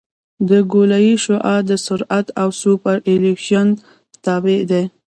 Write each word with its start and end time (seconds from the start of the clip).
د 0.49 0.51
ګولایي 0.71 1.13
شعاع 1.25 1.59
د 1.69 1.71
سرعت 1.85 2.27
او 2.41 2.49
سوپرایلیویشن 2.61 3.67
تابع 4.23 4.61
ده 4.71 4.81